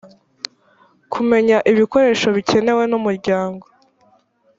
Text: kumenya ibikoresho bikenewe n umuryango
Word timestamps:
kumenya 1.13 1.57
ibikoresho 1.71 2.27
bikenewe 2.35 2.83
n 2.87 2.93
umuryango 2.99 3.65